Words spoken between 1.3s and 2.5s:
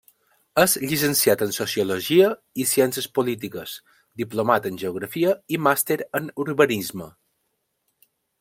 en sociologia